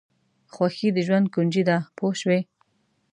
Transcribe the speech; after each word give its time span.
خوښي 0.53 0.89
د 0.93 0.97
ژوند 1.07 1.25
کونجي 1.33 1.63
ده 1.69 1.77
پوه 1.97 2.13
شوې!. 2.21 2.39